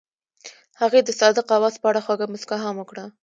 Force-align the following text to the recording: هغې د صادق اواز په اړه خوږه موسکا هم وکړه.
هغې 0.81 0.99
د 1.03 1.09
صادق 1.19 1.47
اواز 1.57 1.75
په 1.81 1.87
اړه 1.89 2.03
خوږه 2.05 2.27
موسکا 2.31 2.57
هم 2.61 2.75
وکړه. 2.79 3.05